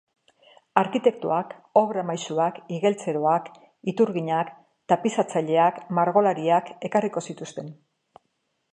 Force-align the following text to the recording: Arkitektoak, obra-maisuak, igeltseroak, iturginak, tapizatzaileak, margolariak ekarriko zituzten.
Arkitektoak, 0.81 1.51
obra-maisuak, 1.81 2.57
igeltseroak, 2.79 3.53
iturginak, 3.93 4.51
tapizatzaileak, 4.95 5.81
margolariak 6.01 6.77
ekarriko 6.91 7.29
zituzten. 7.31 7.75